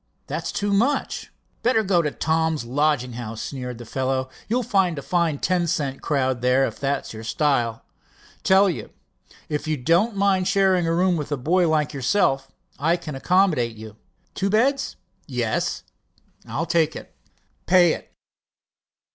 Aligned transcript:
"That's 0.25 0.51
too 0.51 0.73
much." 0.73 1.31
"Better 1.61 1.83
go 1.83 2.01
to 2.01 2.09
Tom's 2.09 2.65
Lodging 2.65 3.13
House," 3.13 3.39
sneered 3.43 3.77
the 3.77 3.85
fellow. 3.85 4.31
"You'll 4.47 4.63
find 4.63 4.97
a 4.97 5.01
fine 5.03 5.37
ten 5.37 5.67
cent 5.67 6.01
crowd 6.01 6.41
there, 6.41 6.65
if 6.65 6.79
that's 6.79 7.13
your 7.13 7.23
style. 7.23 7.85
Tell 8.41 8.67
you, 8.67 8.89
if 9.47 9.67
you 9.67 9.77
don't 9.77 10.15
mind 10.15 10.47
sharing 10.47 10.87
a 10.87 10.95
room 10.95 11.17
with 11.17 11.31
a 11.31 11.37
boy 11.37 11.69
like 11.69 11.93
yourself 11.93 12.51
I 12.79 12.97
can 12.97 13.13
accommodate 13.13 13.75
you." 13.75 13.95
"Two 14.33 14.49
beds?" 14.49 14.95
"Yes." 15.27 15.83
"I'll 16.47 16.65
take 16.65 16.95
it." 16.95 17.15
"Pay 17.67 17.93
it." 17.93 18.11